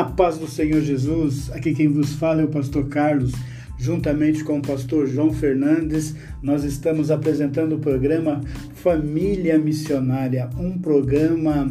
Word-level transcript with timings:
A 0.00 0.04
paz 0.04 0.38
do 0.38 0.48
Senhor 0.48 0.80
Jesus, 0.80 1.52
aqui 1.52 1.74
quem 1.74 1.86
vos 1.86 2.14
fala 2.14 2.40
é 2.40 2.44
o 2.46 2.48
pastor 2.48 2.88
Carlos. 2.88 3.32
Juntamente 3.78 4.42
com 4.42 4.56
o 4.56 4.62
pastor 4.62 5.06
João 5.06 5.30
Fernandes, 5.30 6.16
nós 6.42 6.64
estamos 6.64 7.10
apresentando 7.10 7.74
o 7.74 7.78
programa 7.80 8.40
Família 8.76 9.58
Missionária, 9.58 10.48
um 10.58 10.78
programa 10.78 11.70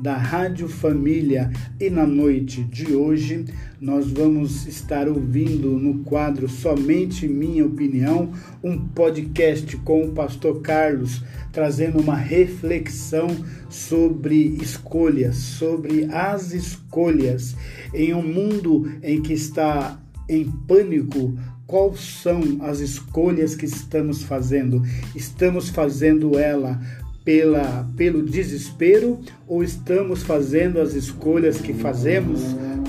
da 0.00 0.16
Rádio 0.16 0.68
Família. 0.68 1.50
E 1.80 1.90
na 1.90 2.06
noite 2.06 2.62
de 2.62 2.94
hoje, 2.94 3.44
nós 3.80 4.10
vamos 4.10 4.66
estar 4.66 5.08
ouvindo 5.08 5.70
no 5.72 6.04
quadro 6.04 6.48
Somente 6.48 7.26
Minha 7.26 7.66
Opinião, 7.66 8.32
um 8.62 8.78
podcast 8.78 9.76
com 9.78 10.04
o 10.04 10.12
pastor 10.12 10.60
Carlos, 10.60 11.22
trazendo 11.52 12.00
uma 12.00 12.16
reflexão 12.16 13.28
sobre 13.68 14.56
escolhas, 14.60 15.36
sobre 15.36 16.06
as 16.12 16.52
escolhas 16.52 17.56
em 17.92 18.14
um 18.14 18.22
mundo 18.22 18.90
em 19.02 19.20
que 19.20 19.32
está 19.32 20.00
em 20.28 20.44
pânico, 20.66 21.38
quais 21.66 22.00
são 22.00 22.40
as 22.60 22.80
escolhas 22.80 23.54
que 23.54 23.64
estamos 23.64 24.22
fazendo? 24.22 24.82
Estamos 25.14 25.68
fazendo 25.68 26.38
ela 26.38 26.80
pela, 27.28 27.86
pelo 27.94 28.22
desespero 28.22 29.20
ou 29.46 29.62
estamos 29.62 30.22
fazendo 30.22 30.80
as 30.80 30.94
escolhas 30.94 31.60
que 31.60 31.74
fazemos 31.74 32.40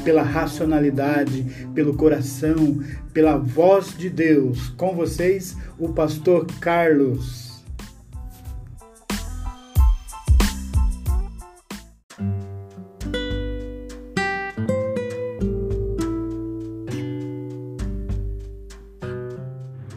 pela 0.06 0.22
racionalidade, 0.22 1.46
pelo 1.76 1.94
coração, 1.94 2.82
pela 3.12 3.36
voz 3.36 3.98
de 3.98 4.10
Deus? 4.10 4.70
Com 4.78 4.96
vocês, 4.96 5.58
o 5.78 5.90
pastor 5.90 6.48
Carlos. 6.62 7.62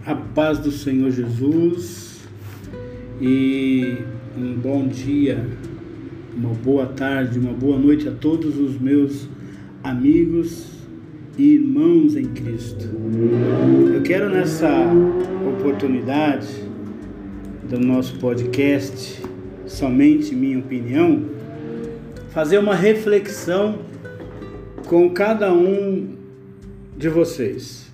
A 0.04 0.16
paz 0.34 0.58
do 0.58 0.72
Senhor 0.72 1.12
Jesus 1.12 2.18
e 3.20 3.98
um 4.36 4.54
bom 4.54 4.86
dia, 4.86 5.46
uma 6.34 6.54
boa 6.54 6.86
tarde, 6.86 7.38
uma 7.38 7.52
boa 7.52 7.78
noite 7.78 8.08
a 8.08 8.12
todos 8.12 8.58
os 8.58 8.78
meus 8.80 9.28
amigos 9.84 10.70
e 11.36 11.54
irmãos 11.54 12.16
em 12.16 12.24
Cristo. 12.24 12.88
Eu 13.94 14.00
quero 14.02 14.30
nessa 14.30 14.70
oportunidade 15.46 16.48
do 17.68 17.78
nosso 17.78 18.18
podcast, 18.18 19.22
somente 19.66 20.34
minha 20.34 20.58
opinião, 20.58 21.26
fazer 22.30 22.56
uma 22.56 22.74
reflexão 22.74 23.80
com 24.86 25.10
cada 25.10 25.52
um 25.52 26.16
de 26.96 27.08
vocês. 27.08 27.92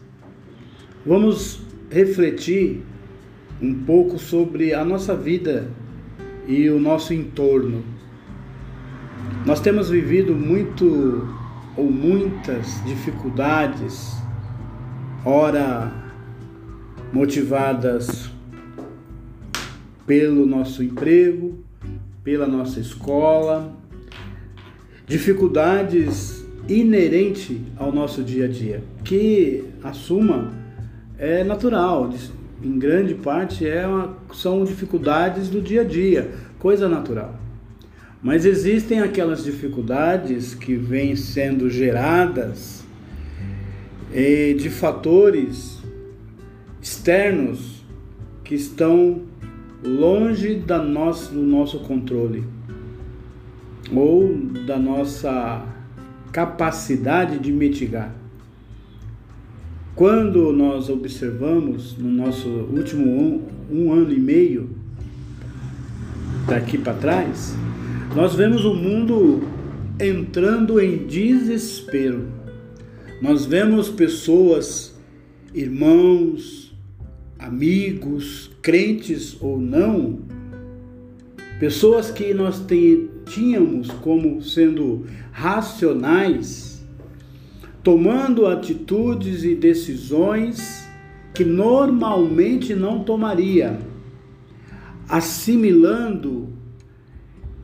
Vamos 1.05 1.61
refletir 1.91 2.83
um 3.61 3.75
pouco 3.75 4.19
sobre 4.19 4.73
a 4.73 4.85
nossa 4.85 5.17
vida 5.17 5.69
e 6.49 6.71
o 6.71 6.81
nosso 6.81 7.13
entorno. 7.13 7.85
Nós 9.45 9.61
temos 9.61 9.91
vivido 9.91 10.35
muito 10.35 11.29
ou 11.77 11.91
muitas 11.91 12.83
dificuldades, 12.85 14.17
ora 15.25 15.93
motivadas 17.13 18.31
pelo 20.07 20.47
nosso 20.47 20.83
emprego, 20.83 21.63
pela 22.25 22.47
nossa 22.47 22.81
escola, 22.81 23.77
dificuldades 25.07 26.45
inerentes 26.67 27.59
ao 27.77 27.93
nosso 27.93 28.23
dia 28.23 28.47
a 28.47 28.49
dia, 28.49 28.83
que 29.05 29.65
assuma 29.83 30.51
é 31.19 31.45
natural, 31.45 32.09
em 32.63 32.79
grande 32.79 33.15
parte 33.15 33.67
é 33.67 33.87
uma, 33.87 34.17
são 34.33 34.65
dificuldades 34.65 35.49
do 35.49 35.61
dia 35.61 35.83
a 35.83 35.85
dia, 35.85 36.31
coisa 36.59 36.89
natural. 36.89 37.39
Mas 38.23 38.45
existem 38.45 39.01
aquelas 39.01 39.45
dificuldades 39.45 40.55
que 40.55 40.75
vêm 40.75 41.15
sendo 41.15 41.71
geradas 41.71 42.85
de 44.55 44.69
fatores 44.71 45.79
externos 46.83 47.85
que 48.43 48.55
estão 48.55 49.23
longe 49.85 50.55
da 50.57 50.79
do 50.79 51.43
nosso 51.43 51.81
controle 51.81 52.45
ou 53.95 54.35
da 54.67 54.79
nossa 54.79 55.65
capacidade 56.33 57.39
de 57.39 57.53
mitigar. 57.53 58.18
Quando 59.99 60.53
nós 60.53 60.89
observamos 60.89 61.99
no 61.99 62.09
nosso 62.09 62.49
último 62.49 63.05
um, 63.05 63.43
um 63.69 63.93
ano 63.93 64.13
e 64.13 64.21
meio 64.21 64.71
daqui 66.47 66.79
para 66.79 66.95
trás, 66.95 67.57
nós 68.15 68.33
vemos 68.37 68.65
o 68.65 68.75
mundo 68.75 69.43
entrando 69.99 70.81
em 70.81 70.99
desespero. 70.99 72.29
Nós 73.21 73.45
vemos 73.45 73.89
pessoas, 73.89 74.97
irmãos, 75.53 76.73
amigos, 77.37 78.53
crentes 78.63 79.37
ou 79.41 79.59
não, 79.59 80.21
pessoas 81.59 82.09
que 82.09 82.33
nós 82.33 82.65
tínhamos 83.27 83.91
como 83.91 84.41
sendo 84.45 85.07
racionais, 85.33 86.78
tomando 87.83 88.47
atitudes 88.47 89.45
e 89.45 89.55
decisões 89.55 90.89
que 91.35 91.45
normalmente 91.45 92.75
não 92.75 93.05
tomaria, 93.05 93.79
assimilando 95.09 96.49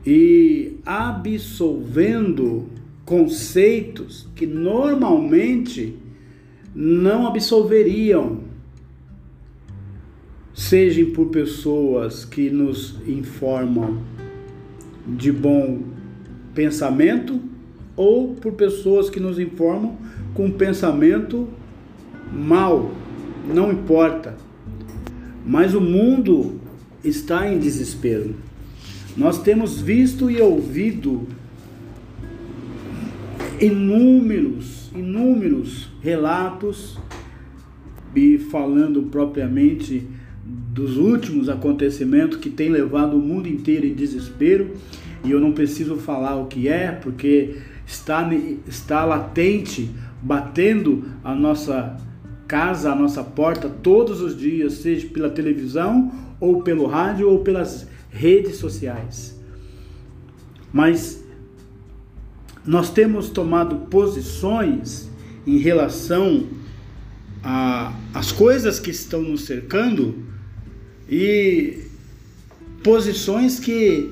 e 0.05 0.77
absolvendo 0.85 2.69
conceitos 3.03 4.27
que 4.35 4.45
normalmente 4.45 5.95
não 6.73 7.27
absolveriam, 7.27 8.39
sejam 10.53 11.11
por 11.11 11.27
pessoas 11.27 12.23
que 12.23 12.49
nos 12.49 12.95
informam 13.07 14.01
de 15.05 15.31
bom 15.31 15.83
pensamento 16.53 17.39
ou 17.95 18.35
por 18.35 18.53
pessoas 18.53 19.09
que 19.09 19.19
nos 19.19 19.39
informam 19.39 19.95
com 20.33 20.51
pensamento 20.51 21.47
mal, 22.31 22.91
não 23.53 23.71
importa. 23.71 24.35
Mas 25.45 25.73
o 25.73 25.81
mundo 25.81 26.59
está 27.03 27.51
em 27.51 27.59
desespero. 27.59 28.35
Nós 29.15 29.41
temos 29.41 29.79
visto 29.79 30.29
e 30.29 30.41
ouvido 30.41 31.27
inúmeros, 33.59 34.91
inúmeros 34.93 35.89
relatos 36.01 36.97
e 38.15 38.37
falando 38.37 39.03
propriamente 39.03 40.05
dos 40.43 40.97
últimos 40.97 41.47
acontecimentos 41.47 42.37
que 42.37 42.49
têm 42.49 42.69
levado 42.69 43.15
o 43.15 43.19
mundo 43.19 43.47
inteiro 43.47 43.85
em 43.85 43.93
desespero. 43.93 44.71
E 45.23 45.31
eu 45.31 45.39
não 45.39 45.53
preciso 45.53 45.95
falar 45.95 46.35
o 46.35 46.47
que 46.47 46.67
é, 46.67 46.91
porque 46.91 47.55
está, 47.85 48.27
está 48.67 49.05
latente, 49.05 49.89
batendo 50.21 51.05
a 51.23 51.35
nossa 51.35 51.97
casa, 52.47 52.91
a 52.91 52.95
nossa 52.95 53.23
porta 53.23 53.69
todos 53.69 54.21
os 54.21 54.37
dias, 54.37 54.73
seja 54.73 55.07
pela 55.07 55.29
televisão, 55.29 56.11
ou 56.39 56.61
pelo 56.61 56.85
rádio, 56.85 57.29
ou 57.29 57.39
pelas 57.39 57.87
redes 58.09 58.57
sociais. 58.57 59.39
Mas 60.71 61.23
nós 62.65 62.89
temos 62.89 63.29
tomado 63.29 63.87
posições 63.87 65.09
em 65.45 65.57
relação 65.57 66.47
às 68.13 68.31
coisas 68.31 68.79
que 68.79 68.89
estão 68.89 69.21
nos 69.21 69.45
cercando 69.45 70.25
e 71.07 71.83
posições 72.83 73.59
que 73.59 74.11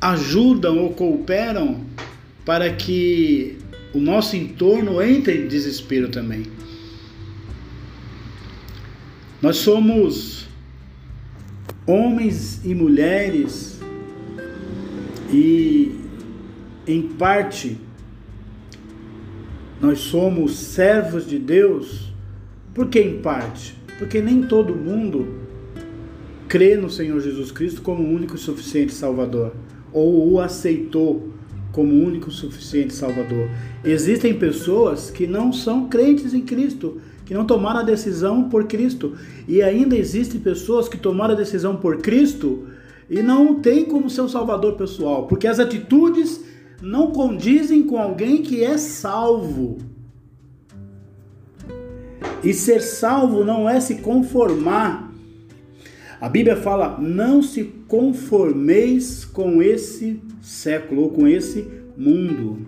ajudam 0.00 0.78
ou 0.78 0.90
cooperam 0.90 1.80
para 2.48 2.72
que 2.72 3.58
o 3.92 3.98
nosso 3.98 4.34
entorno 4.34 5.02
entre 5.02 5.36
em 5.36 5.48
desespero 5.48 6.08
também. 6.08 6.44
Nós 9.42 9.58
somos 9.58 10.48
homens 11.86 12.64
e 12.64 12.74
mulheres 12.74 13.78
e 15.30 15.94
em 16.86 17.02
parte 17.02 17.76
nós 19.78 19.98
somos 19.98 20.56
servos 20.56 21.26
de 21.26 21.38
Deus. 21.38 22.14
Por 22.72 22.88
que 22.88 22.98
em 22.98 23.20
parte? 23.20 23.76
Porque 23.98 24.22
nem 24.22 24.40
todo 24.40 24.74
mundo 24.74 25.34
crê 26.48 26.78
no 26.78 26.88
Senhor 26.88 27.20
Jesus 27.20 27.52
Cristo 27.52 27.82
como 27.82 28.02
o 28.02 28.10
único 28.10 28.36
e 28.36 28.38
suficiente 28.38 28.94
Salvador 28.94 29.54
ou 29.92 30.32
o 30.32 30.40
aceitou 30.40 31.36
como 31.72 31.94
único 31.94 32.30
suficiente 32.30 32.94
Salvador. 32.94 33.48
Existem 33.84 34.38
pessoas 34.38 35.10
que 35.10 35.26
não 35.26 35.52
são 35.52 35.88
crentes 35.88 36.34
em 36.34 36.42
Cristo, 36.42 37.00
que 37.24 37.34
não 37.34 37.44
tomaram 37.44 37.80
a 37.80 37.84
decisão 37.84 38.48
por 38.48 38.64
Cristo. 38.64 39.16
E 39.46 39.62
ainda 39.62 39.96
existem 39.96 40.40
pessoas 40.40 40.88
que 40.88 40.96
tomaram 40.96 41.34
a 41.34 41.36
decisão 41.36 41.76
por 41.76 41.98
Cristo 41.98 42.66
e 43.08 43.22
não 43.22 43.56
tem 43.56 43.84
como 43.84 44.10
seu 44.10 44.28
salvador 44.28 44.74
pessoal, 44.74 45.26
porque 45.26 45.46
as 45.46 45.58
atitudes 45.58 46.44
não 46.80 47.10
condizem 47.10 47.82
com 47.82 47.98
alguém 47.98 48.42
que 48.42 48.62
é 48.62 48.76
salvo. 48.76 49.78
E 52.42 52.52
ser 52.52 52.80
salvo 52.80 53.44
não 53.44 53.68
é 53.68 53.80
se 53.80 53.96
conformar. 53.96 55.07
A 56.20 56.28
Bíblia 56.28 56.56
fala: 56.56 56.98
não 56.98 57.42
se 57.42 57.64
conformeis 57.86 59.24
com 59.24 59.62
esse 59.62 60.20
século 60.42 61.02
ou 61.02 61.10
com 61.10 61.28
esse 61.28 61.66
mundo, 61.96 62.66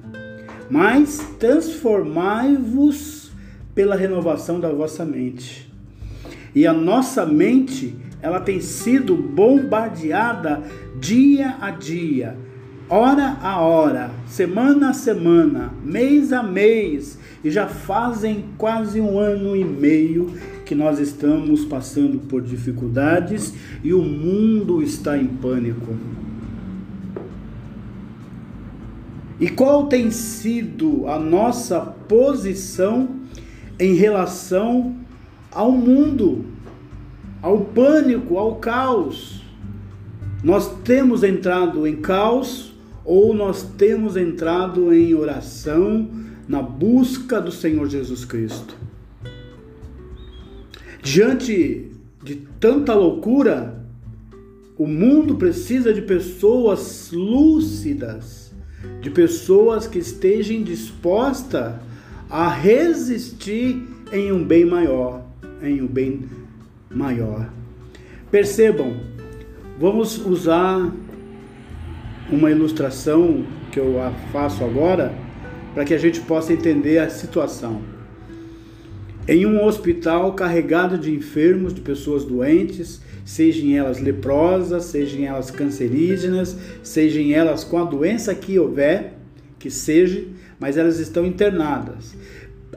mas 0.70 1.18
transformai-vos 1.38 3.32
pela 3.74 3.96
renovação 3.96 4.60
da 4.60 4.70
vossa 4.70 5.04
mente. 5.04 5.70
E 6.54 6.66
a 6.66 6.72
nossa 6.72 7.26
mente 7.26 7.96
ela 8.22 8.40
tem 8.40 8.60
sido 8.60 9.16
bombardeada 9.16 10.62
dia 11.00 11.56
a 11.60 11.70
dia, 11.70 12.36
hora 12.88 13.38
a 13.40 13.60
hora, 13.60 14.10
semana 14.26 14.90
a 14.90 14.92
semana, 14.92 15.72
mês 15.82 16.32
a 16.32 16.42
mês, 16.42 17.18
e 17.42 17.50
já 17.50 17.66
fazem 17.66 18.44
quase 18.58 19.00
um 19.00 19.18
ano 19.18 19.56
e 19.56 19.64
meio 19.64 20.34
que 20.70 20.74
nós 20.76 21.00
estamos 21.00 21.64
passando 21.64 22.20
por 22.28 22.40
dificuldades 22.40 23.52
e 23.82 23.92
o 23.92 24.00
mundo 24.00 24.80
está 24.80 25.18
em 25.18 25.26
pânico. 25.26 25.96
E 29.40 29.50
qual 29.50 29.88
tem 29.88 30.12
sido 30.12 31.08
a 31.08 31.18
nossa 31.18 31.80
posição 31.80 33.08
em 33.80 33.94
relação 33.94 34.94
ao 35.50 35.72
mundo? 35.72 36.44
ao 37.42 37.60
pânico, 37.60 38.36
ao 38.36 38.56
caos. 38.56 39.42
Nós 40.44 40.70
temos 40.84 41.24
entrado 41.24 41.86
em 41.86 41.96
caos 41.96 42.72
ou 43.04 43.34
nós 43.34 43.62
temos 43.62 44.16
entrado 44.16 44.92
em 44.92 45.14
oração 45.14 46.08
na 46.46 46.62
busca 46.62 47.40
do 47.40 47.50
Senhor 47.50 47.88
Jesus 47.88 48.24
Cristo. 48.24 48.79
Diante 51.02 51.90
de 52.22 52.34
tanta 52.58 52.94
loucura, 52.94 53.80
o 54.76 54.86
mundo 54.86 55.34
precisa 55.34 55.92
de 55.92 56.02
pessoas 56.02 57.10
lúcidas, 57.12 58.52
de 59.00 59.10
pessoas 59.10 59.86
que 59.86 59.98
estejam 59.98 60.62
dispostas 60.62 61.74
a 62.28 62.48
resistir 62.48 63.82
em 64.12 64.30
um 64.32 64.44
bem 64.44 64.64
maior, 64.64 65.24
em 65.62 65.82
um 65.82 65.86
bem 65.86 66.28
maior. 66.90 67.50
Percebam, 68.30 68.96
vamos 69.78 70.24
usar 70.24 70.92
uma 72.30 72.50
ilustração 72.50 73.44
que 73.72 73.80
eu 73.80 73.96
faço 74.32 74.62
agora 74.64 75.12
para 75.74 75.84
que 75.84 75.94
a 75.94 75.98
gente 75.98 76.20
possa 76.20 76.52
entender 76.52 76.98
a 76.98 77.08
situação. 77.08 77.80
Em 79.30 79.46
um 79.46 79.64
hospital 79.64 80.32
carregado 80.32 80.98
de 80.98 81.14
enfermos, 81.14 81.72
de 81.72 81.80
pessoas 81.80 82.24
doentes, 82.24 83.00
sejam 83.24 83.70
elas 83.78 84.00
leprosas, 84.00 84.86
sejam 84.86 85.24
elas 85.24 85.52
cancerígenas, 85.52 86.58
sejam 86.82 87.30
elas 87.32 87.62
com 87.62 87.78
a 87.78 87.84
doença 87.84 88.34
que 88.34 88.58
houver, 88.58 89.12
que 89.56 89.70
seja, 89.70 90.24
mas 90.58 90.76
elas 90.76 90.98
estão 90.98 91.24
internadas. 91.24 92.16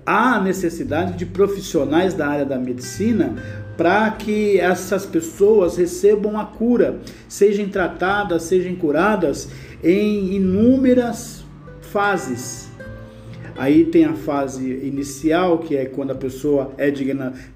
Há 0.05 0.39
necessidade 0.39 1.17
de 1.17 1.25
profissionais 1.25 2.13
da 2.13 2.27
área 2.27 2.45
da 2.45 2.59
medicina 2.59 3.33
para 3.75 4.11
que 4.11 4.59
essas 4.59 5.07
pessoas 5.07 5.75
recebam 5.75 6.39
a 6.39 6.45
cura, 6.45 7.00
sejam 7.27 7.67
tratadas, 7.67 8.44
sejam 8.44 8.75
curadas 8.75 9.50
em 9.83 10.35
inúmeras 10.35 11.44
fases. 11.81 12.69
Aí 13.55 13.85
tem 13.85 14.05
a 14.05 14.13
fase 14.13 14.63
inicial, 14.83 15.59
que 15.59 15.75
é 15.75 15.85
quando 15.85 16.11
a 16.11 16.15
pessoa 16.15 16.71
é 16.77 16.91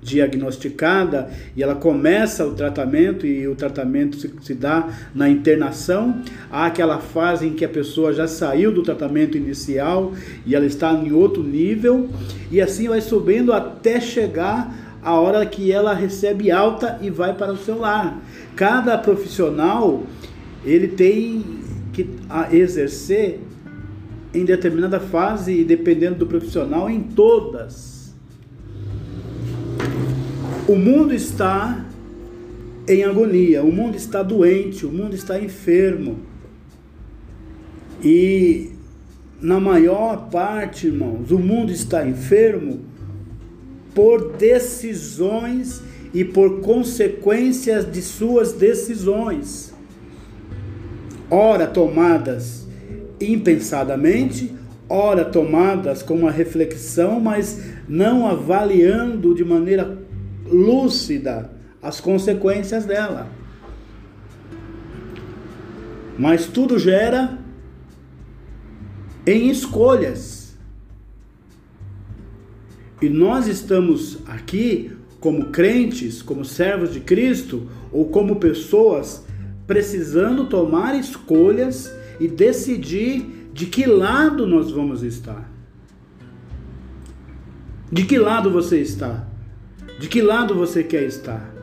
diagnosticada 0.01 1.29
e 1.55 1.63
ela 1.63 1.75
começa 1.75 2.45
o 2.45 2.53
tratamento 2.53 3.25
e 3.25 3.47
o 3.47 3.55
tratamento 3.55 4.17
se, 4.17 4.31
se, 4.41 4.53
dá 4.53 4.89
na 5.15 5.27
internação. 5.27 6.21
Há 6.51 6.67
aquela 6.67 6.99
fase 6.99 7.47
em 7.47 7.53
que 7.53 7.65
a 7.65 7.69
pessoa 7.69 8.13
já 8.13 8.27
saiu 8.27 8.71
do 8.71 8.83
tratamento 8.83 9.37
inicial 9.37 10.13
e 10.45 10.55
ela 10.55 10.65
está 10.65 10.93
em 10.93 11.11
outro 11.11 11.41
nível 11.41 12.09
e 12.51 12.61
assim 12.61 12.87
vai 12.87 13.01
subindo 13.01 13.51
até 13.51 13.99
chegar 13.99 14.99
a 15.01 15.19
hora 15.19 15.45
que 15.45 15.71
ela 15.71 15.93
recebe 15.93 16.51
alta 16.51 16.99
e 17.01 17.09
vai 17.09 17.33
para 17.33 17.53
o 17.53 17.57
seu 17.57 17.79
lar. 17.79 18.19
Cada 18.55 18.97
profissional 18.97 20.03
ele 20.63 20.89
tem 20.89 21.43
que 21.93 22.07
exercer 22.51 23.39
em 24.37 24.45
determinada 24.45 24.99
fase 24.99 25.51
e 25.51 25.63
dependendo 25.63 26.19
do 26.19 26.27
profissional 26.27 26.89
em 26.89 27.01
todas. 27.01 28.13
O 30.67 30.75
mundo 30.75 31.13
está 31.13 31.85
em 32.87 33.03
agonia, 33.03 33.63
o 33.63 33.71
mundo 33.71 33.95
está 33.95 34.21
doente, 34.21 34.85
o 34.85 34.91
mundo 34.91 35.15
está 35.15 35.39
enfermo. 35.39 36.19
E 38.03 38.71
na 39.41 39.59
maior 39.59 40.29
parte, 40.29 40.87
irmãos, 40.87 41.31
o 41.31 41.39
mundo 41.39 41.71
está 41.71 42.07
enfermo 42.07 42.81
por 43.95 44.33
decisões 44.33 45.81
e 46.13 46.23
por 46.23 46.61
consequências 46.61 47.89
de 47.91 48.01
suas 48.01 48.53
decisões. 48.53 49.73
Ora 51.29 51.65
tomadas 51.65 52.66
impensadamente, 53.19 54.53
ora 54.89 55.25
tomadas 55.25 56.01
com 56.01 56.15
uma 56.15 56.31
reflexão, 56.31 57.19
mas 57.19 57.61
não 57.87 58.27
avaliando 58.27 59.33
de 59.33 59.43
maneira 59.43 59.97
lúcida 60.45 61.51
as 61.81 61.99
consequências 61.99 62.85
dela. 62.85 63.27
Mas 66.17 66.47
tudo 66.47 66.79
gera 66.79 67.37
em 69.25 69.49
escolhas. 69.49 70.57
E 73.01 73.09
nós 73.09 73.47
estamos 73.47 74.19
aqui 74.25 74.91
como 75.19 75.47
crentes, 75.47 76.21
como 76.21 76.43
servos 76.43 76.93
de 76.93 76.99
Cristo 76.99 77.69
ou 77.91 78.05
como 78.05 78.37
pessoas 78.37 79.23
precisando 79.67 80.45
tomar 80.45 80.97
escolhas 80.97 81.93
e 82.19 82.27
decidir 82.27 83.49
de 83.53 83.65
que 83.65 83.85
lado 83.85 84.45
nós 84.45 84.71
vamos 84.71 85.03
estar. 85.03 85.49
De 87.91 88.03
que 88.05 88.17
lado 88.17 88.51
você 88.51 88.79
está? 88.79 89.27
De 89.99 90.07
que 90.07 90.21
lado 90.21 90.53
você 90.53 90.83
quer 90.83 91.03
estar? 91.03 91.53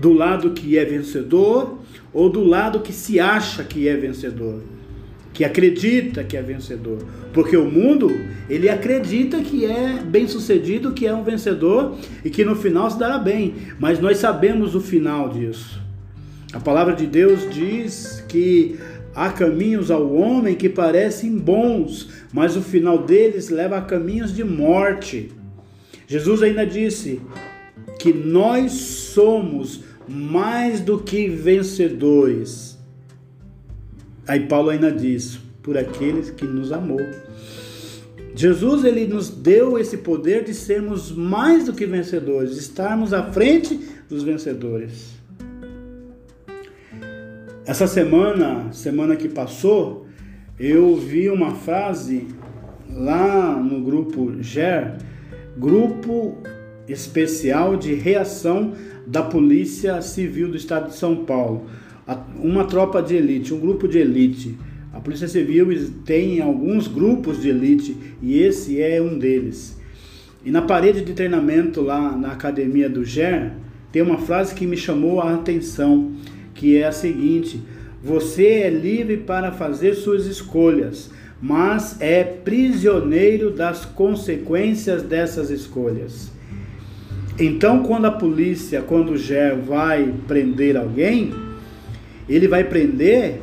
Do 0.00 0.12
lado 0.12 0.50
que 0.50 0.78
é 0.78 0.84
vencedor 0.84 1.78
ou 2.12 2.30
do 2.30 2.44
lado 2.44 2.80
que 2.80 2.92
se 2.92 3.18
acha 3.18 3.64
que 3.64 3.88
é 3.88 3.96
vencedor? 3.96 4.62
que 5.38 5.44
acredita 5.44 6.24
que 6.24 6.36
é 6.36 6.42
vencedor. 6.42 6.98
Porque 7.32 7.56
o 7.56 7.70
mundo, 7.70 8.10
ele 8.50 8.68
acredita 8.68 9.40
que 9.40 9.64
é 9.64 10.02
bem-sucedido, 10.04 10.90
que 10.90 11.06
é 11.06 11.14
um 11.14 11.22
vencedor 11.22 11.96
e 12.24 12.28
que 12.28 12.44
no 12.44 12.56
final 12.56 12.90
se 12.90 12.98
dará 12.98 13.18
bem, 13.18 13.54
mas 13.78 14.00
nós 14.00 14.18
sabemos 14.18 14.74
o 14.74 14.80
final 14.80 15.28
disso. 15.28 15.80
A 16.52 16.58
palavra 16.58 16.92
de 16.92 17.06
Deus 17.06 17.48
diz 17.54 18.24
que 18.26 18.80
há 19.14 19.30
caminhos 19.30 19.90
ao 19.90 20.12
homem 20.14 20.54
que 20.54 20.68
parecem 20.68 21.36
bons, 21.36 22.08
mas 22.32 22.56
o 22.56 22.62
final 22.62 22.98
deles 22.98 23.48
leva 23.48 23.78
a 23.78 23.82
caminhos 23.82 24.34
de 24.34 24.44
morte. 24.44 25.32
Jesus 26.06 26.42
ainda 26.42 26.64
disse 26.64 27.20
que 27.98 28.12
nós 28.12 28.72
somos 28.72 29.80
mais 30.08 30.80
do 30.80 30.98
que 30.98 31.28
vencedores 31.28 32.78
Aí 34.28 34.40
Paulo 34.40 34.68
ainda 34.68 34.92
diz: 34.92 35.38
por 35.62 35.78
aqueles 35.78 36.30
que 36.30 36.44
nos 36.44 36.70
amou. 36.70 37.00
Jesus 38.34 38.84
ele 38.84 39.06
nos 39.06 39.30
deu 39.30 39.78
esse 39.78 39.96
poder 39.96 40.44
de 40.44 40.54
sermos 40.54 41.10
mais 41.10 41.64
do 41.64 41.72
que 41.72 41.86
vencedores, 41.86 42.56
estarmos 42.56 43.12
à 43.12 43.32
frente 43.32 43.80
dos 44.08 44.22
vencedores. 44.22 45.17
Essa 47.68 47.86
semana, 47.86 48.72
semana 48.72 49.14
que 49.14 49.28
passou, 49.28 50.06
eu 50.58 50.96
vi 50.96 51.28
uma 51.28 51.54
frase 51.54 52.26
lá 52.90 53.62
no 53.62 53.82
grupo 53.82 54.42
GER, 54.42 54.96
grupo 55.54 56.38
especial 56.88 57.76
de 57.76 57.92
reação 57.92 58.72
da 59.06 59.22
Polícia 59.22 60.00
Civil 60.00 60.48
do 60.48 60.56
Estado 60.56 60.88
de 60.88 60.96
São 60.96 61.26
Paulo. 61.26 61.66
Uma 62.42 62.64
tropa 62.64 63.02
de 63.02 63.14
elite, 63.14 63.52
um 63.52 63.60
grupo 63.60 63.86
de 63.86 63.98
elite, 63.98 64.56
A 64.90 64.98
Polícia 64.98 65.28
Civil 65.28 65.68
tem 66.06 66.40
alguns 66.40 66.88
grupos 66.88 67.42
de 67.42 67.50
elite 67.50 67.94
e 68.22 68.38
esse 68.38 68.80
é 68.80 69.02
um 69.02 69.18
deles. 69.18 69.78
E 70.42 70.50
na 70.50 70.62
parede 70.62 71.02
de 71.02 71.12
treinamento 71.12 71.82
lá 71.82 72.16
na 72.16 72.32
academia 72.32 72.88
do 72.88 73.04
GER, 73.04 73.52
tem 73.92 74.00
uma 74.00 74.16
frase 74.16 74.54
que 74.54 74.66
me 74.66 74.76
chamou 74.78 75.20
a 75.20 75.34
atenção, 75.34 76.12
que 76.58 76.76
é 76.76 76.86
a 76.86 76.92
seguinte: 76.92 77.62
Você 78.02 78.46
é 78.46 78.68
livre 78.68 79.16
para 79.16 79.52
fazer 79.52 79.94
suas 79.94 80.26
escolhas, 80.26 81.10
mas 81.40 81.96
é 82.00 82.24
prisioneiro 82.24 83.50
das 83.50 83.84
consequências 83.84 85.02
dessas 85.02 85.50
escolhas. 85.50 86.30
Então, 87.38 87.84
quando 87.84 88.06
a 88.06 88.10
polícia, 88.10 88.82
quando 88.82 89.12
o 89.12 89.16
GER 89.16 89.56
vai 89.56 90.12
prender 90.26 90.76
alguém, 90.76 91.32
ele 92.28 92.48
vai 92.48 92.64
prender 92.64 93.40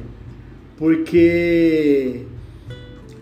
porque 0.78 2.24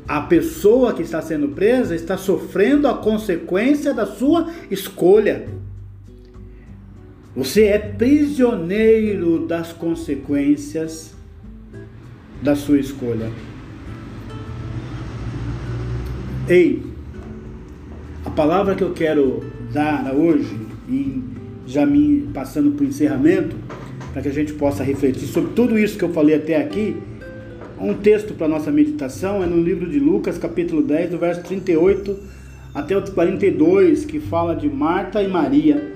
a 0.07 0.21
pessoa 0.21 0.93
que 0.93 1.03
está 1.03 1.21
sendo 1.21 1.49
presa 1.49 1.95
está 1.95 2.17
sofrendo 2.17 2.87
a 2.87 2.97
consequência 2.97 3.93
da 3.93 4.07
sua 4.07 4.49
escolha. 4.71 5.47
Você 7.35 7.63
é 7.63 7.79
prisioneiro 7.79 9.47
das 9.47 9.73
consequências 9.73 11.15
da 12.43 12.55
sua 12.55 12.79
escolha. 12.79 13.31
Ei, 16.47 16.83
a 18.23 18.29
palavra 18.29 18.75
que 18.75 18.83
eu 18.83 18.93
quero 18.93 19.43
dar 19.71 20.13
hoje, 20.13 20.55
e 20.87 21.23
já 21.65 21.87
me 21.87 22.29
passando 22.33 22.71
para 22.71 22.85
o 22.85 22.87
encerramento, 22.87 23.55
para 24.11 24.21
que 24.21 24.27
a 24.27 24.33
gente 24.33 24.53
possa 24.53 24.83
refletir 24.83 25.25
sobre 25.25 25.53
tudo 25.53 25.79
isso 25.79 25.97
que 25.97 26.03
eu 26.03 26.13
falei 26.13 26.35
até 26.35 26.57
aqui, 26.57 26.95
um 27.79 27.95
texto 27.95 28.35
para 28.35 28.47
nossa 28.47 28.71
meditação 28.71 29.41
é 29.41 29.47
no 29.47 29.59
livro 29.59 29.89
de 29.89 29.99
Lucas, 29.99 30.37
capítulo 30.37 30.83
10, 30.83 31.09
do 31.09 31.17
verso 31.17 31.41
38 31.41 32.15
até 32.75 32.95
o 32.95 33.01
42, 33.01 34.05
que 34.05 34.19
fala 34.19 34.55
de 34.55 34.69
Marta 34.69 35.23
e 35.23 35.27
Maria. 35.27 35.92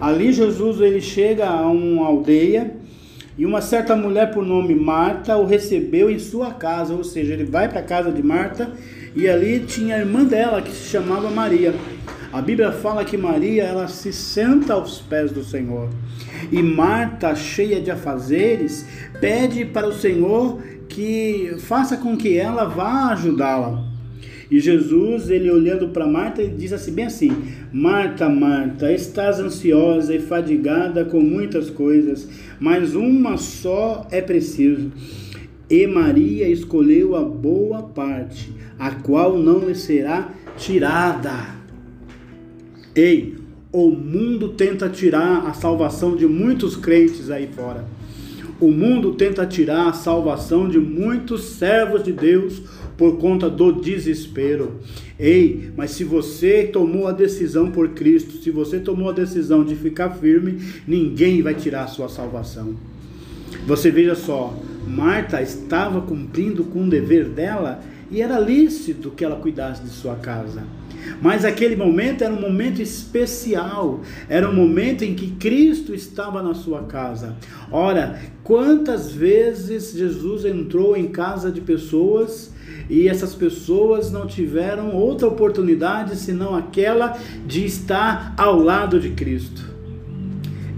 Ali 0.00 0.32
Jesus 0.32 0.80
ele 0.80 1.00
chega 1.00 1.48
a 1.48 1.68
uma 1.68 2.06
aldeia 2.06 2.76
e 3.36 3.44
uma 3.44 3.60
certa 3.60 3.96
mulher 3.96 4.32
por 4.32 4.44
nome 4.44 4.74
Marta 4.74 5.36
o 5.36 5.44
recebeu 5.44 6.10
em 6.10 6.18
sua 6.18 6.52
casa, 6.52 6.94
ou 6.94 7.02
seja, 7.02 7.32
ele 7.32 7.44
vai 7.44 7.68
para 7.68 7.80
a 7.80 7.84
casa 7.84 8.12
de 8.12 8.22
Marta 8.22 8.70
e 9.14 9.28
ali 9.28 9.60
tinha 9.60 9.96
a 9.96 9.98
irmã 9.98 10.24
dela 10.24 10.62
que 10.62 10.70
se 10.70 10.88
chamava 10.88 11.30
Maria. 11.30 11.74
A 12.32 12.42
Bíblia 12.42 12.70
fala 12.70 13.04
que 13.04 13.16
Maria 13.16 13.64
ela 13.64 13.88
se 13.88 14.12
senta 14.12 14.74
aos 14.74 15.00
pés 15.00 15.32
do 15.32 15.42
Senhor. 15.42 15.88
E 16.52 16.62
Marta, 16.62 17.34
cheia 17.34 17.80
de 17.80 17.90
afazeres, 17.90 18.86
pede 19.20 19.64
para 19.64 19.88
o 19.88 19.92
Senhor 19.92 20.60
que 20.88 21.54
faça 21.58 21.96
com 21.96 22.16
que 22.16 22.36
ela 22.36 22.64
vá 22.64 23.12
ajudá-la. 23.12 23.87
E 24.50 24.60
Jesus, 24.60 25.28
ele 25.28 25.50
olhando 25.50 25.88
para 25.88 26.06
Marta, 26.06 26.46
diz 26.46 26.72
assim, 26.72 26.92
bem 26.92 27.04
assim: 27.04 27.30
Marta, 27.72 28.28
Marta, 28.28 28.90
estás 28.90 29.38
ansiosa 29.38 30.14
e 30.14 30.18
fadigada 30.18 31.04
com 31.04 31.20
muitas 31.20 31.68
coisas, 31.68 32.28
mas 32.58 32.94
uma 32.94 33.36
só 33.36 34.06
é 34.10 34.22
preciso. 34.22 34.90
E 35.68 35.86
Maria 35.86 36.48
escolheu 36.48 37.14
a 37.14 37.22
boa 37.22 37.82
parte, 37.82 38.50
a 38.78 38.90
qual 38.90 39.36
não 39.38 39.68
lhe 39.68 39.74
será 39.74 40.30
tirada. 40.56 41.58
Ei, 42.94 43.36
o 43.70 43.90
mundo 43.90 44.48
tenta 44.54 44.88
tirar 44.88 45.46
a 45.46 45.52
salvação 45.52 46.16
de 46.16 46.26
muitos 46.26 46.74
crentes 46.74 47.30
aí 47.30 47.48
fora. 47.54 47.84
O 48.58 48.70
mundo 48.70 49.14
tenta 49.14 49.46
tirar 49.46 49.88
a 49.88 49.92
salvação 49.92 50.68
de 50.68 50.80
muitos 50.80 51.44
servos 51.44 52.02
de 52.02 52.12
Deus 52.12 52.62
por 52.98 53.16
conta 53.16 53.48
do 53.48 53.72
desespero. 53.72 54.80
Ei, 55.18 55.70
mas 55.76 55.92
se 55.92 56.02
você 56.02 56.64
tomou 56.64 57.06
a 57.06 57.12
decisão 57.12 57.70
por 57.70 57.90
Cristo, 57.90 58.42
se 58.42 58.50
você 58.50 58.80
tomou 58.80 59.08
a 59.08 59.12
decisão 59.12 59.64
de 59.64 59.76
ficar 59.76 60.10
firme, 60.10 60.60
ninguém 60.86 61.40
vai 61.40 61.54
tirar 61.54 61.84
a 61.84 61.86
sua 61.86 62.08
salvação. 62.08 62.74
Você 63.66 63.90
veja 63.90 64.16
só, 64.16 64.54
Marta 64.86 65.40
estava 65.40 66.00
cumprindo 66.00 66.64
com 66.64 66.84
o 66.84 66.90
dever 66.90 67.28
dela 67.28 67.80
e 68.10 68.20
era 68.20 68.38
lícito 68.38 69.10
que 69.10 69.24
ela 69.24 69.36
cuidasse 69.36 69.82
de 69.82 69.90
sua 69.90 70.16
casa. 70.16 70.64
Mas 71.20 71.44
aquele 71.44 71.76
momento 71.76 72.22
era 72.22 72.32
um 72.32 72.40
momento 72.40 72.80
especial, 72.80 74.00
era 74.28 74.48
um 74.48 74.54
momento 74.54 75.04
em 75.04 75.14
que 75.14 75.32
Cristo 75.32 75.94
estava 75.94 76.42
na 76.42 76.54
sua 76.54 76.82
casa. 76.82 77.36
Ora, 77.70 78.20
quantas 78.42 79.10
vezes 79.10 79.92
Jesus 79.92 80.44
entrou 80.44 80.96
em 80.96 81.08
casa 81.08 81.50
de 81.50 81.60
pessoas 81.60 82.52
e 82.88 83.08
essas 83.08 83.34
pessoas 83.34 84.10
não 84.10 84.26
tiveram 84.26 84.94
outra 84.94 85.28
oportunidade 85.28 86.16
senão 86.16 86.54
aquela 86.54 87.18
de 87.46 87.64
estar 87.64 88.34
ao 88.36 88.58
lado 88.58 88.98
de 89.00 89.10
Cristo? 89.10 89.68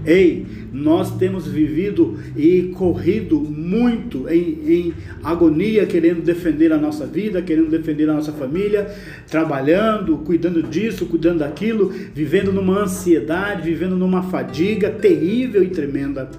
Ei, 0.05 0.47
nós 0.71 1.17
temos 1.17 1.47
vivido 1.47 2.17
e 2.35 2.73
corrido 2.75 3.39
muito 3.39 4.29
em, 4.29 4.59
em, 4.65 4.93
agonia, 5.23 5.85
querendo 5.85 6.21
defender 6.21 6.71
a 6.71 6.77
nossa 6.77 7.05
vida, 7.05 7.41
querendo 7.41 7.69
defender 7.69 8.09
a 8.09 8.13
nossa 8.13 8.31
família, 8.31 8.89
trabalhando, 9.29 10.17
cuidando 10.19 10.63
disso, 10.63 11.05
cuidando 11.05 11.39
daquilo, 11.39 11.89
vivendo 12.13 12.53
numa 12.53 12.83
ansiedade, 12.83 13.69
vivendo 13.69 13.95
numa 13.95 14.23
fadiga 14.23 14.89
terrível 14.89 15.63
e 15.63 15.69
tremenda. 15.69 16.29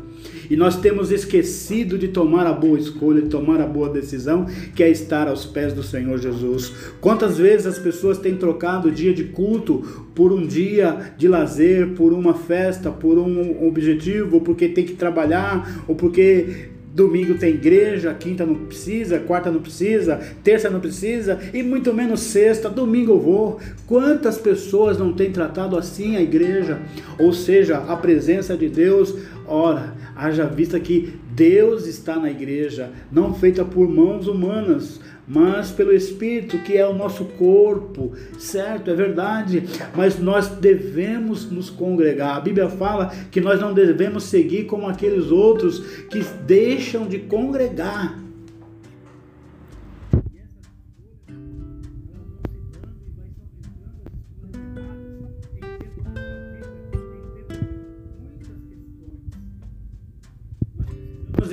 E 0.51 0.57
nós 0.57 0.77
temos 0.77 1.11
esquecido 1.11 1.99
de 1.99 2.09
tomar 2.09 2.47
a 2.47 2.53
boa 2.53 2.79
escolha, 2.79 3.23
de 3.23 3.29
tomar 3.29 3.61
a 3.61 3.67
boa 3.67 3.89
decisão, 3.89 4.47
que 4.75 4.83
é 4.83 4.91
estar 4.91 5.29
aos 5.29 5.45
pés 5.45 5.73
do 5.73 5.83
Senhor 5.83 6.19
Jesus. 6.19 6.73
Quantas 7.01 7.39
vezes 7.39 7.67
as 7.67 7.79
pessoas 7.79 8.19
têm 8.19 8.37
trocado 8.37 8.89
o 8.89 8.93
dia 8.93 9.13
de 9.13 9.25
culto 9.25 10.07
por 10.15 10.33
um 10.33 10.47
dia 10.47 11.15
de 11.17 11.29
lazer, 11.29 11.91
por 11.91 12.13
uma 12.13 12.35
festa, 12.35 12.91
por 12.91 13.19
um 13.19 13.67
objetivo, 13.67 14.37
ou 14.37 14.41
porque 14.41 14.69
tem 14.69 14.85
que 14.85 14.95
trabalhar, 14.95 15.85
ou 15.87 15.95
porque 15.95 16.71
Domingo 16.95 17.35
tem 17.39 17.55
igreja, 17.55 18.13
quinta 18.13 18.45
não 18.45 18.55
precisa, 18.55 19.19
quarta 19.19 19.51
não 19.51 19.63
precisa, 19.63 20.21
terça 20.45 20.69
não 20.69 20.79
precisa 20.79 21.41
e 21.55 21.63
muito 21.63 21.93
menos 21.95 22.21
sexta. 22.21 22.69
Domingo 22.69 23.13
eu 23.13 23.19
vou. 23.19 23.61
Quantas 23.87 24.37
pessoas 24.37 24.99
não 24.99 25.13
têm 25.15 25.33
tratado 25.33 25.77
assim 25.77 26.17
a 26.17 26.21
igreja? 26.21 26.79
Ou 27.19 27.33
seja, 27.33 27.79
a 27.79 27.97
presença 27.97 28.57
de 28.59 28.69
Deus. 28.69 29.15
Ora, 29.47 29.95
haja 30.15 30.47
vista 30.47 30.79
que 30.79 31.15
Deus 31.35 31.87
está 31.87 32.17
na 32.19 32.31
igreja, 32.31 32.91
não 33.11 33.35
feita 33.35 33.65
por 33.65 33.89
mãos 33.89 34.27
humanas, 34.27 35.01
mas 35.27 35.71
pelo 35.71 35.93
Espírito, 35.93 36.59
que 36.59 36.77
é 36.77 36.87
o 36.87 36.95
nosso 36.95 37.25
corpo, 37.25 38.13
certo? 38.39 38.91
É 38.91 38.95
verdade, 38.95 39.65
mas 39.95 40.19
nós 40.19 40.49
devemos 40.49 41.51
nos 41.51 41.71
congregar. 41.71 42.37
A 42.37 42.41
Bíblia 42.41 42.69
fala 42.69 43.07
que 43.31 43.41
nós 43.41 43.61
não 43.61 43.73
devemos 43.73 44.25
seguir 44.25 44.65
como 44.65 44.89
aqueles 44.89 45.31
outros 45.31 45.79
que 46.11 46.23
deixam 46.45 47.07
de 47.07 47.19
congregar. 47.21 48.22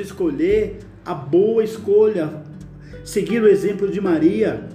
Escolher 0.01 0.79
a 1.05 1.13
boa 1.13 1.63
escolha, 1.63 2.43
seguir 3.03 3.41
o 3.41 3.47
exemplo 3.47 3.89
de 3.89 3.99
Maria. 3.99 4.67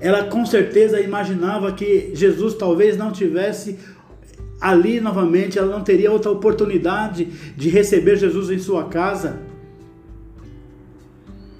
Ela 0.00 0.24
com 0.24 0.46
certeza 0.46 1.00
imaginava 1.00 1.72
que 1.72 2.12
Jesus 2.14 2.54
talvez 2.54 2.96
não 2.96 3.10
tivesse 3.10 3.78
ali 4.60 5.00
novamente, 5.00 5.58
ela 5.58 5.70
não 5.70 5.82
teria 5.82 6.10
outra 6.10 6.30
oportunidade 6.30 7.26
de 7.56 7.68
receber 7.68 8.16
Jesus 8.16 8.50
em 8.50 8.58
sua 8.58 8.84
casa. 8.84 9.40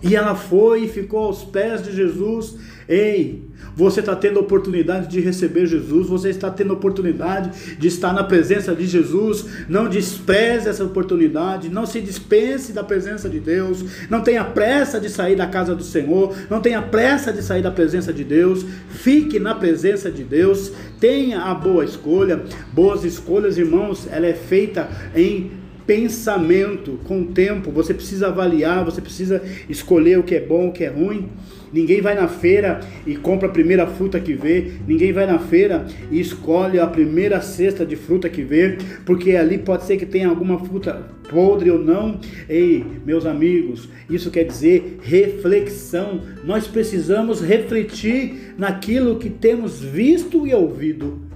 E 0.02 0.14
ela 0.14 0.34
foi 0.34 0.84
e 0.84 0.88
ficou 0.88 1.24
aos 1.24 1.44
pés 1.44 1.82
de 1.82 1.92
Jesus. 1.92 2.56
Ei, 2.88 3.47
você 3.74 4.00
está 4.00 4.16
tendo 4.16 4.38
a 4.38 4.42
oportunidade 4.42 5.06
de 5.06 5.20
receber 5.20 5.66
Jesus, 5.66 6.08
você 6.08 6.30
está 6.30 6.50
tendo 6.50 6.70
a 6.70 6.76
oportunidade 6.76 7.76
de 7.78 7.86
estar 7.86 8.12
na 8.12 8.24
presença 8.24 8.74
de 8.74 8.86
Jesus. 8.86 9.46
Não 9.68 9.88
despreze 9.88 10.68
essa 10.68 10.84
oportunidade, 10.84 11.68
não 11.68 11.86
se 11.86 12.00
dispense 12.00 12.72
da 12.72 12.82
presença 12.82 13.28
de 13.28 13.38
Deus, 13.38 13.84
não 14.10 14.20
tenha 14.20 14.44
pressa 14.44 14.98
de 14.98 15.08
sair 15.08 15.36
da 15.36 15.46
casa 15.46 15.76
do 15.76 15.84
Senhor, 15.84 16.34
não 16.50 16.60
tenha 16.60 16.82
pressa 16.82 17.32
de 17.32 17.40
sair 17.40 17.62
da 17.62 17.70
presença 17.70 18.12
de 18.12 18.24
Deus. 18.24 18.64
Fique 18.90 19.38
na 19.38 19.54
presença 19.54 20.10
de 20.10 20.24
Deus, 20.24 20.72
tenha 20.98 21.42
a 21.42 21.54
boa 21.54 21.84
escolha. 21.84 22.42
Boas 22.72 23.04
escolhas, 23.04 23.58
irmãos, 23.58 24.08
ela 24.10 24.26
é 24.26 24.34
feita 24.34 24.88
em 25.14 25.52
pensamento 25.86 26.98
com 27.04 27.22
o 27.22 27.26
tempo. 27.26 27.70
Você 27.70 27.94
precisa 27.94 28.26
avaliar, 28.26 28.84
você 28.84 29.00
precisa 29.00 29.42
escolher 29.70 30.18
o 30.18 30.22
que 30.22 30.34
é 30.34 30.40
bom, 30.40 30.68
o 30.68 30.72
que 30.72 30.84
é 30.84 30.88
ruim. 30.88 31.30
Ninguém 31.72 32.00
vai 32.00 32.14
na 32.14 32.28
feira 32.28 32.80
e 33.06 33.16
compra 33.16 33.48
a 33.48 33.52
primeira 33.52 33.86
fruta 33.86 34.18
que 34.20 34.34
vê. 34.34 34.72
Ninguém 34.86 35.12
vai 35.12 35.26
na 35.26 35.38
feira 35.38 35.86
e 36.10 36.20
escolhe 36.20 36.78
a 36.78 36.86
primeira 36.86 37.40
cesta 37.40 37.84
de 37.84 37.96
fruta 37.96 38.28
que 38.28 38.42
vê, 38.42 38.78
porque 39.04 39.36
ali 39.36 39.58
pode 39.58 39.84
ser 39.84 39.96
que 39.96 40.06
tenha 40.06 40.28
alguma 40.28 40.58
fruta 40.58 41.18
podre 41.28 41.70
ou 41.70 41.78
não. 41.78 42.18
Ei, 42.48 42.84
meus 43.04 43.26
amigos, 43.26 43.88
isso 44.08 44.30
quer 44.30 44.44
dizer 44.44 44.98
reflexão. 45.02 46.20
Nós 46.44 46.66
precisamos 46.66 47.40
refletir 47.40 48.54
naquilo 48.56 49.18
que 49.18 49.30
temos 49.30 49.80
visto 49.80 50.46
e 50.46 50.54
ouvido. 50.54 51.28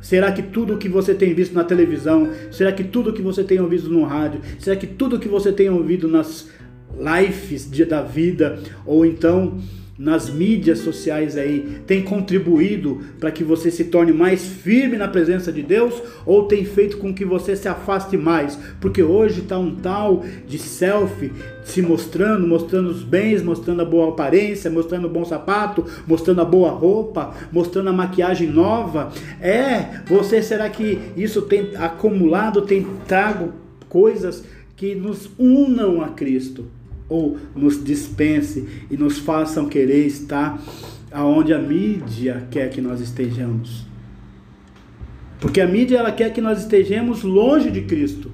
Será 0.00 0.30
que 0.30 0.40
tudo 0.40 0.78
que 0.78 0.88
você 0.88 1.14
tem 1.14 1.34
visto 1.34 1.52
na 1.52 1.64
televisão, 1.64 2.30
será 2.52 2.70
que 2.70 2.84
tudo 2.84 3.12
que 3.12 3.20
você 3.20 3.42
tem 3.42 3.58
ouvido 3.58 3.90
no 3.90 4.04
rádio, 4.04 4.40
será 4.56 4.76
que 4.76 4.86
tudo 4.86 5.18
que 5.18 5.26
você 5.26 5.50
tem 5.50 5.68
ouvido 5.68 6.06
nas 6.06 6.48
lives 6.98 7.68
da 7.86 8.02
vida, 8.02 8.58
ou 8.84 9.04
então 9.04 9.58
nas 9.98 10.28
mídias 10.28 10.80
sociais 10.80 11.36
aí 11.36 11.80
tem 11.86 12.02
contribuído 12.02 13.00
para 13.18 13.30
que 13.30 13.42
você 13.42 13.70
se 13.70 13.84
torne 13.84 14.12
mais 14.12 14.46
firme 14.46 14.96
na 14.96 15.08
presença 15.08 15.50
de 15.50 15.62
Deus 15.62 16.02
ou 16.26 16.44
tem 16.44 16.64
feito 16.64 16.98
com 16.98 17.14
que 17.14 17.24
você 17.24 17.56
se 17.56 17.68
afaste 17.68 18.16
mais? 18.16 18.58
Porque 18.80 19.02
hoje 19.02 19.40
está 19.40 19.58
um 19.58 19.74
tal 19.74 20.24
de 20.46 20.58
selfie 20.58 21.32
se 21.64 21.80
mostrando, 21.80 22.46
mostrando 22.46 22.90
os 22.90 23.02
bens, 23.02 23.42
mostrando 23.42 23.82
a 23.82 23.84
boa 23.84 24.10
aparência, 24.10 24.70
mostrando 24.70 25.06
o 25.06 25.10
bom 25.10 25.24
sapato, 25.24 25.84
mostrando 26.06 26.40
a 26.40 26.44
boa 26.44 26.70
roupa, 26.70 27.34
mostrando 27.50 27.88
a 27.88 27.92
maquiagem 27.92 28.48
nova. 28.48 29.10
É, 29.40 30.02
você 30.06 30.42
será 30.42 30.68
que 30.68 30.98
isso 31.16 31.42
tem 31.42 31.74
acumulado, 31.76 32.62
tem 32.62 32.86
trago 33.06 33.52
coisas 33.88 34.44
que 34.76 34.94
nos 34.94 35.30
unam 35.38 36.02
a 36.02 36.08
Cristo? 36.08 36.75
Ou 37.08 37.38
nos 37.54 37.82
dispense 37.82 38.66
e 38.90 38.96
nos 38.96 39.18
façam 39.18 39.68
querer 39.68 40.06
estar 40.06 40.60
aonde 41.12 41.52
a 41.52 41.58
mídia 41.58 42.46
quer 42.50 42.70
que 42.70 42.80
nós 42.80 43.00
estejamos. 43.00 43.86
Porque 45.40 45.60
a 45.60 45.66
mídia 45.66 45.98
ela 45.98 46.12
quer 46.12 46.32
que 46.32 46.40
nós 46.40 46.60
estejamos 46.60 47.22
longe 47.22 47.70
de 47.70 47.82
Cristo. 47.82 48.32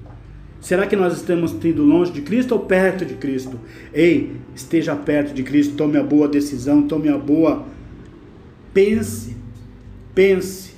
Será 0.61 0.87
que 0.87 0.95
nós 0.95 1.17
estamos 1.17 1.53
indo 1.65 1.83
longe 1.83 2.13
de 2.13 2.23
Cristo 2.23 2.53
ou 2.53 2.61
perto 2.61 3.05
de 3.05 3.15
Cristo? 3.15 3.59
Ei, 3.93 4.37
esteja 4.55 4.95
perto 4.95 5.35
de 5.35 5.43
Cristo, 5.43 5.75
tome 5.75 5.99
a 5.99 6.03
boa 6.05 6.29
decisão, 6.29 6.87
tome 6.87 7.09
a 7.09 7.19
boa. 7.19 7.67
Pense, 8.73 9.37
pense 10.15 10.73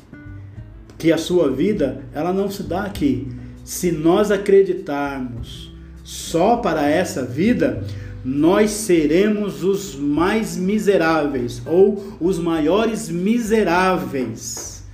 que 0.97 1.13
a 1.13 1.19
sua 1.19 1.51
vida 1.51 2.03
ela 2.15 2.33
não 2.33 2.51
se 2.51 2.63
dá 2.63 2.85
aqui. 2.85 3.29
Se 3.63 3.93
nós 3.93 4.31
acreditarmos 4.31 5.74
só 6.05 6.59
para 6.59 6.89
essa 6.89 7.25
vida, 7.25 7.83
nós 8.23 8.71
seremos 8.71 9.65
os 9.65 9.97
mais 9.97 10.57
miseráveis 10.57 11.63
ou 11.67 12.17
os 12.21 12.39
maiores 12.39 13.09
miseráveis. 13.09 14.85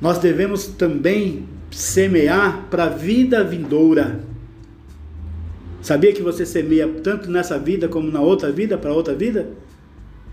Nós 0.00 0.18
devemos 0.18 0.66
também 0.66 1.44
semear 1.70 2.68
para 2.70 2.84
a 2.84 2.88
vida 2.88 3.44
vindoura. 3.44 4.20
Sabia 5.82 6.12
que 6.12 6.22
você 6.22 6.44
semeia 6.44 6.88
tanto 7.02 7.30
nessa 7.30 7.58
vida 7.58 7.86
como 7.86 8.10
na 8.10 8.20
outra 8.20 8.50
vida, 8.50 8.76
para 8.76 8.92
outra 8.92 9.14
vida? 9.14 9.48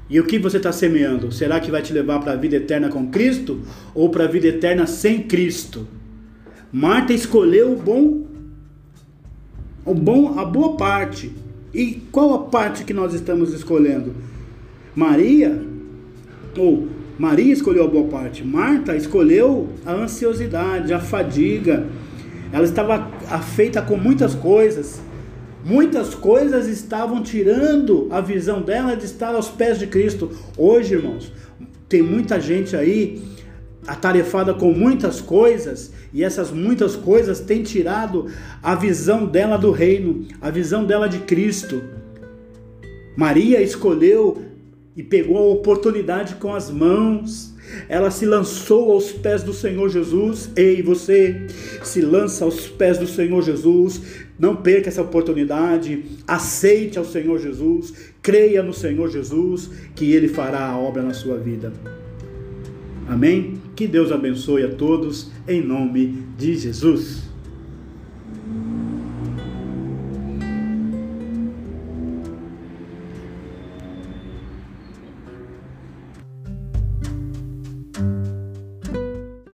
E 0.09 0.19
o 0.19 0.25
que 0.25 0.39
você 0.39 0.57
está 0.57 0.71
semeando? 0.71 1.31
Será 1.31 1.59
que 1.59 1.71
vai 1.71 1.81
te 1.81 1.93
levar 1.93 2.19
para 2.19 2.33
a 2.33 2.35
vida 2.35 2.55
eterna 2.55 2.89
com 2.89 3.09
Cristo 3.09 3.61
ou 3.93 4.09
para 4.09 4.23
a 4.23 4.27
vida 4.27 4.47
eterna 4.47 4.85
sem 4.85 5.23
Cristo? 5.23 5.87
Marta 6.71 7.13
escolheu 7.13 7.73
o 7.73 7.75
bom 7.75 8.32
bom, 9.91 10.39
a 10.39 10.45
boa 10.45 10.77
parte. 10.77 11.31
E 11.73 12.03
qual 12.11 12.33
a 12.35 12.39
parte 12.43 12.83
que 12.83 12.93
nós 12.93 13.13
estamos 13.13 13.51
escolhendo? 13.51 14.13
Maria, 14.95 15.59
ou 16.55 16.87
Maria 17.17 17.51
escolheu 17.51 17.85
a 17.85 17.87
boa 17.87 18.07
parte, 18.07 18.43
Marta 18.45 18.95
escolheu 18.95 19.69
a 19.85 19.93
ansiosidade, 19.93 20.93
a 20.93 20.99
fadiga. 20.99 21.87
Ela 22.51 22.65
estava 22.65 23.09
afeita 23.29 23.81
com 23.81 23.97
muitas 23.97 24.35
coisas. 24.35 25.01
Muitas 25.65 26.13
coisas 26.13 26.67
estavam 26.67 27.23
tirando 27.23 28.07
a 28.11 28.19
visão 28.21 28.61
dela 28.61 28.95
de 28.95 29.05
estar 29.05 29.33
aos 29.33 29.49
pés 29.49 29.79
de 29.79 29.87
Cristo. 29.87 30.29
Hoje, 30.57 30.93
irmãos, 30.93 31.31
tem 31.87 32.01
muita 32.01 32.39
gente 32.39 32.75
aí 32.75 33.21
atarefada 33.87 34.53
com 34.53 34.71
muitas 34.71 35.19
coisas 35.21 35.91
e 36.13 36.23
essas 36.23 36.51
muitas 36.51 36.95
coisas 36.95 37.39
têm 37.39 37.63
tirado 37.63 38.27
a 38.61 38.75
visão 38.75 39.25
dela 39.25 39.57
do 39.57 39.71
reino, 39.71 40.25
a 40.41 40.49
visão 40.49 40.85
dela 40.85 41.07
de 41.07 41.19
Cristo. 41.19 41.81
Maria 43.15 43.61
escolheu 43.61 44.41
e 44.95 45.03
pegou 45.03 45.37
a 45.37 45.53
oportunidade 45.53 46.35
com 46.35 46.53
as 46.53 46.69
mãos. 46.69 47.53
Ela 47.89 48.11
se 48.11 48.25
lançou 48.25 48.91
aos 48.91 49.11
pés 49.11 49.41
do 49.41 49.53
Senhor 49.53 49.89
Jesus. 49.89 50.51
Ei, 50.55 50.81
você 50.81 51.47
se 51.83 52.01
lança 52.01 52.45
aos 52.45 52.67
pés 52.67 52.97
do 52.97 53.07
Senhor 53.07 53.41
Jesus. 53.41 54.01
Não 54.37 54.55
perca 54.55 54.89
essa 54.89 55.01
oportunidade. 55.01 56.03
Aceite 56.27 56.97
ao 56.97 57.05
Senhor 57.05 57.39
Jesus. 57.39 57.93
Creia 58.21 58.61
no 58.61 58.73
Senhor 58.73 59.09
Jesus 59.09 59.69
que 59.95 60.11
ele 60.13 60.27
fará 60.27 60.67
a 60.67 60.77
obra 60.77 61.01
na 61.01 61.13
sua 61.13 61.37
vida. 61.37 61.73
Amém? 63.07 63.62
Que 63.75 63.87
Deus 63.87 64.11
abençoe 64.11 64.63
a 64.63 64.69
todos, 64.69 65.31
em 65.47 65.61
nome 65.61 66.23
de 66.37 66.55
Jesus. 66.55 67.32